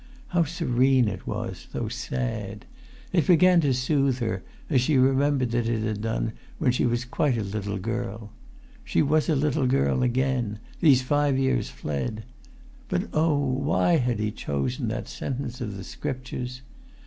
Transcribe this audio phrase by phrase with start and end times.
[0.29, 2.65] How serene it was, though sad!
[3.13, 7.05] It began to soothe her, as she remembered that it had done when she was
[7.05, 8.31] quite a little girl.
[8.83, 12.23] She was a little girl again: these five years fled...
[12.89, 16.63] But oh,[Pg 318] why had he chosen that sentence of the scriptures?